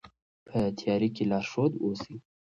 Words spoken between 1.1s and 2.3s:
کې لارښود اوسئ.